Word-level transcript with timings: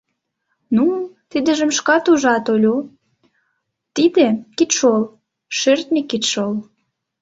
—Ну, 0.75 0.85
тидыжым 1.29 1.71
шкат 1.77 2.05
ужат, 2.11 2.45
Олю, 2.53 2.75
тиде— 3.95 4.27
кидшол, 4.57 5.03
шӧртньӧ 5.57 6.01
кидшол. 6.11 6.53